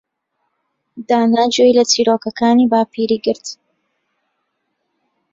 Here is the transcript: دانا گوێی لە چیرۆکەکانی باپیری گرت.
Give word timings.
دانا 1.07 1.43
گوێی 1.53 1.75
لە 1.77 1.83
چیرۆکەکانی 1.91 2.69
باپیری 2.71 3.17
گرت. 3.25 3.47